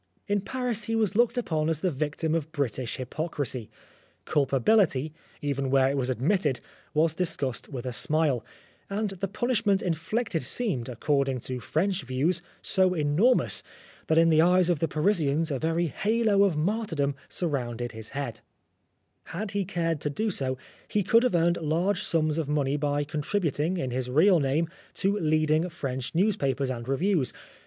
[0.27, 3.69] In Paris he was looked upon as the victim of British hypocrisy.
[4.25, 6.59] Culpability, even where it was admitted,
[6.95, 8.43] was discussed with a smile,
[8.89, 13.61] and the punishment inflicted seemed, accord ing to French views, so enormous,
[14.07, 18.39] that in the eyes of the Parisians a very halo of martyrdom surrounded his head.
[19.25, 19.65] 242 Oscar Wilde Had he
[19.95, 20.57] cared to do so,
[20.87, 25.19] he could have earned large sums of money by contributing, in his real name, to
[25.19, 27.33] leading French news papers and reviews.